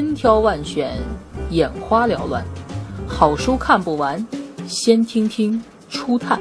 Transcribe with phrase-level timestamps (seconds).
[0.00, 0.96] 千挑万选，
[1.50, 2.42] 眼花缭乱，
[3.06, 4.26] 好书看不完，
[4.66, 6.40] 先听听初探。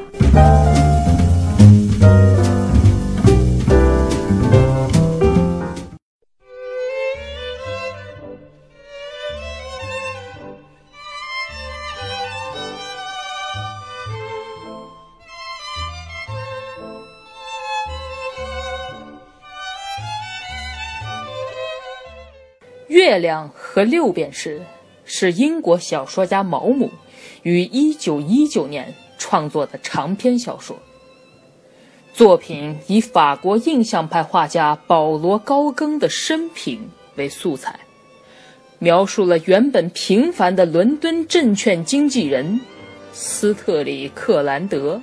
[22.89, 24.61] 月亮和六便士
[25.05, 26.91] 是英国小说家毛姆
[27.43, 30.77] 于1919年创作的长篇小说。
[32.13, 37.79] 作品以法国印象派画家保罗·高更的生平为素材，
[38.79, 42.59] 描述了原本平凡的伦敦证券经纪人
[43.13, 44.99] 斯特里克兰德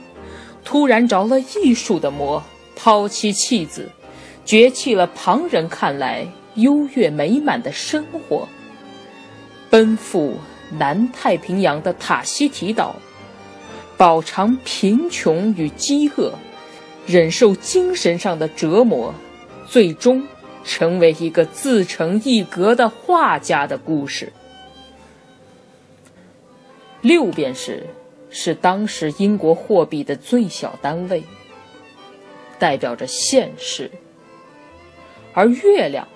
[0.65, 2.43] 突然着了艺术的魔，
[2.75, 3.89] 抛妻弃子，
[4.45, 6.27] 崛起了旁人看来。
[6.57, 8.49] 优越美满的生活，
[9.71, 10.35] 奔赴
[10.79, 12.97] 南太平洋的塔希提岛，
[13.97, 16.33] 饱尝贫穷与饥饿，
[17.07, 19.15] 忍受精神上的折磨，
[19.69, 20.27] 最终
[20.65, 24.33] 成为一个自成一格的画家的故事。
[27.03, 27.87] 六便士
[28.31, 31.23] 是当时英国货币的最小单位，
[32.59, 33.91] 代表着现实，
[35.33, 36.09] 而月亮。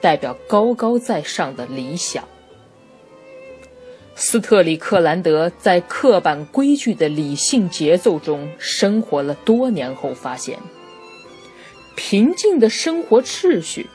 [0.00, 2.24] 代表高高在上的理想。
[4.16, 10.58] 斯特里克兰德在刻板规矩的理性节奏中生活了多年后，发现
[11.96, 13.88] 平静的生活秩序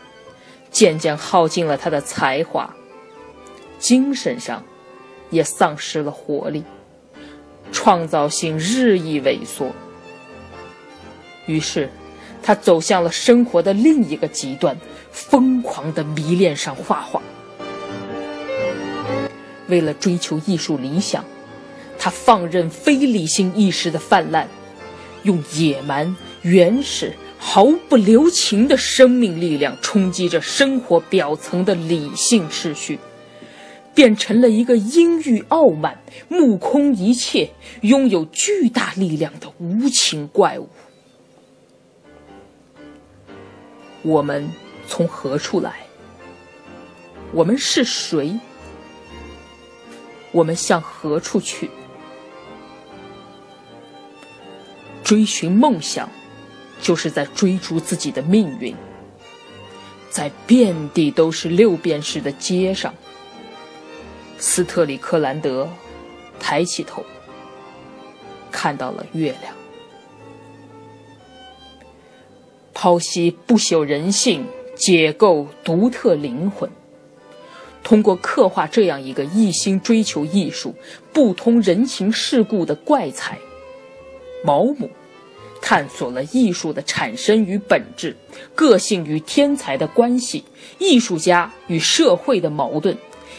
[0.72, 2.76] 渐渐耗尽了他的才华，
[3.78, 4.64] 精神上
[5.30, 6.64] 也丧失了活力，
[7.72, 9.72] 创造性日益萎缩。
[11.46, 11.90] 于是，
[12.42, 14.78] 他走向了生活的另一个极端。
[15.12, 17.22] 疯狂地迷恋上画画。
[19.70, 21.24] 为了追求艺术理想，
[21.98, 24.50] 他放任非理性意识的泛滥，
[25.24, 33.00] 用野蛮、原始、毫不留情的生命力量冲击着生活表层的理性秩序，
[33.94, 40.68] 变成了一个阴郁傲慢、目空一切、拥有巨大力量的无情怪物。
[44.06, 44.50] 我们。
[44.88, 45.88] 从何处来？
[47.32, 48.40] 我们是谁？
[50.32, 51.72] 我们向何处去？
[55.04, 56.08] 追寻梦想，
[56.80, 58.76] 就是在追逐自己的命运。
[60.12, 62.94] 在遍地都是六便士的街上，
[64.38, 65.68] 斯特里克兰德
[66.40, 67.04] 抬起头，
[68.52, 69.52] 看到了月亮，
[72.86, 74.46] 剖析不朽人性。
[74.76, 76.70] 解构独特灵魂，
[77.82, 80.76] 通过刻画这样一个一心追求艺术、
[81.14, 83.40] 不通人情世故的怪才，
[84.44, 84.90] 毛姆
[85.62, 88.18] 探索了艺术的产生与本质、
[88.54, 90.44] 个性与天才的关系、
[90.78, 92.96] 艺术家与社会的矛盾，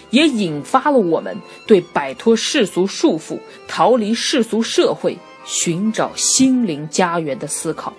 [0.09, 1.37] 也引发了我们
[1.67, 7.93] 对摆脱世俗束缚、逃离世俗社会、寻找心灵家园的思考。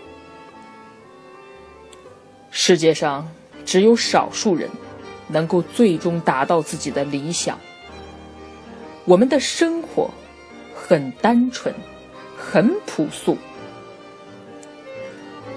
[2.59, 3.29] 世界上
[3.68, 4.68] 只有少数人
[5.28, 7.59] 能够最终达到自己的理想。
[9.06, 10.09] 我们的生活
[10.73, 11.72] 很单纯，
[12.35, 13.38] 很朴素。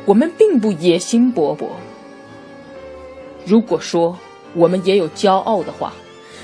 [0.04, 1.68] 我们并不野心勃勃。
[3.46, 4.18] 如果说
[4.54, 5.94] 我们也有骄傲的话，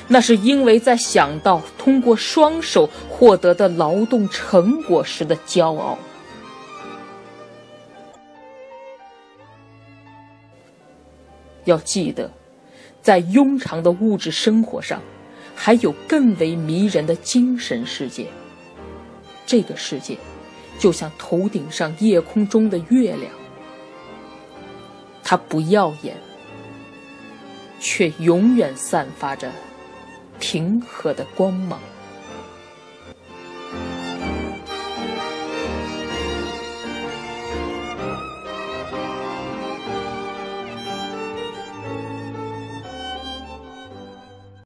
[0.09, 5.99] 那是因为在想到通过双手获得的劳动成果时的骄傲。
[11.66, 12.32] 要记得，
[13.03, 15.03] 在庸常的物质生活上，
[15.54, 18.27] 还有更为迷人的精神世界。
[19.44, 20.16] 这个世界，
[20.78, 23.31] 就像头顶上夜空中的月亮，
[25.23, 26.17] 它不耀眼，
[27.79, 29.52] 却永远散发着
[30.41, 31.79] 平和的光芒。